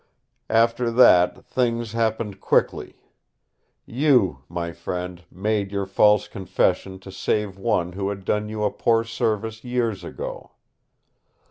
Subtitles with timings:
[0.49, 2.95] "After that, things happened quickly.
[3.85, 8.71] You, my friend, made your false confession to save one who had done you a
[8.71, 10.53] poor service years ago.